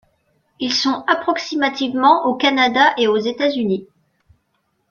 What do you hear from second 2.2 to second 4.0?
au Canada et aux États-Unis.